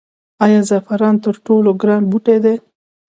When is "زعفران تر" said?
0.69-1.35